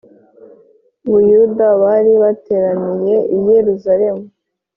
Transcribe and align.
Buyuda 1.09 1.67
bari 1.81 2.13
bateraniye 2.23 3.15
iyeruzaremu 3.35 4.25